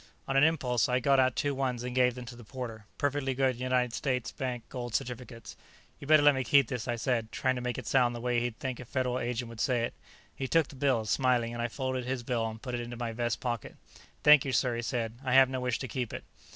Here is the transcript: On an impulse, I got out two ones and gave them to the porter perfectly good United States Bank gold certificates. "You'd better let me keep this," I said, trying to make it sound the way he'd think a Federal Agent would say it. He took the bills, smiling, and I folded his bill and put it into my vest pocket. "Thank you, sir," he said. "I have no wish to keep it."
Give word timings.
On 0.27 0.35
an 0.35 0.43
impulse, 0.43 0.89
I 0.89 0.99
got 0.99 1.19
out 1.19 1.35
two 1.35 1.53
ones 1.53 1.83
and 1.83 1.93
gave 1.93 2.15
them 2.15 2.25
to 2.25 2.35
the 2.35 2.43
porter 2.43 2.87
perfectly 2.97 3.35
good 3.35 3.55
United 3.57 3.93
States 3.93 4.31
Bank 4.31 4.63
gold 4.67 4.95
certificates. 4.95 5.55
"You'd 5.99 6.07
better 6.07 6.23
let 6.23 6.33
me 6.33 6.43
keep 6.43 6.69
this," 6.69 6.87
I 6.87 6.95
said, 6.95 7.31
trying 7.31 7.53
to 7.53 7.61
make 7.61 7.77
it 7.77 7.85
sound 7.85 8.15
the 8.15 8.19
way 8.19 8.39
he'd 8.39 8.57
think 8.57 8.79
a 8.79 8.85
Federal 8.85 9.19
Agent 9.19 9.49
would 9.49 9.59
say 9.61 9.83
it. 9.83 9.93
He 10.33 10.47
took 10.47 10.69
the 10.69 10.75
bills, 10.75 11.11
smiling, 11.11 11.53
and 11.53 11.61
I 11.61 11.67
folded 11.67 12.05
his 12.05 12.23
bill 12.23 12.49
and 12.49 12.59
put 12.59 12.73
it 12.73 12.81
into 12.81 12.97
my 12.97 13.11
vest 13.11 13.39
pocket. 13.41 13.75
"Thank 14.23 14.43
you, 14.43 14.51
sir," 14.53 14.75
he 14.75 14.81
said. 14.81 15.19
"I 15.23 15.35
have 15.35 15.49
no 15.51 15.59
wish 15.59 15.77
to 15.77 15.87
keep 15.87 16.13
it." 16.13 16.23